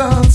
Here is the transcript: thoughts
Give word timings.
thoughts 0.00 0.29